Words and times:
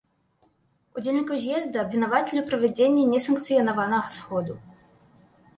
Удзельнікаў 0.99 1.37
з'езда 1.43 1.77
абвінавацілі 1.83 2.39
ў 2.41 2.45
правядзенні 2.53 3.03
несанкцыянаванага 3.13 4.09
сходу. 4.17 4.53